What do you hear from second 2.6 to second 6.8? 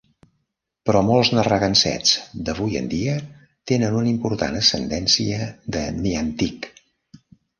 en dia tenen una important ascendència de Niantic.